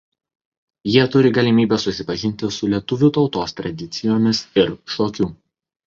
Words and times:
Jie 0.93 1.03
turi 1.15 1.31
galimybę 1.35 1.79
susipažinti 1.85 2.51
su 2.57 2.73
lietuvių 2.73 3.13
tautos 3.21 3.57
tradicijomis 3.63 4.45
ir 4.65 4.77
šokiu. 4.97 5.35